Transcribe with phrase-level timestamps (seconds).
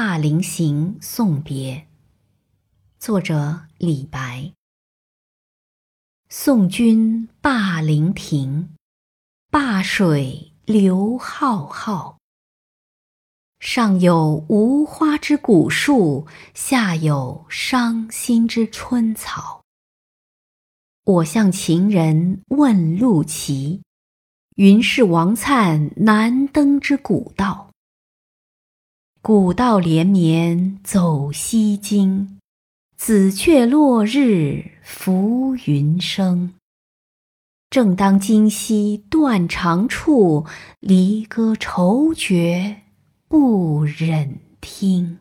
[0.00, 1.88] 霸陵行·送别，
[3.00, 4.52] 作者李白。
[6.28, 8.76] 送君霸陵亭，
[9.50, 12.16] 灞水流浩浩。
[13.58, 19.64] 上有无花之古树，下有伤心之春草。
[21.02, 23.82] 我向情人问路期，
[24.54, 27.67] 云是王粲难登之古道。
[29.20, 32.38] 古道连绵走西京，
[32.96, 36.54] 紫雀落日浮云生。
[37.68, 40.46] 正当今夕断肠处，
[40.80, 42.82] 离歌愁绝
[43.28, 45.18] 不忍听。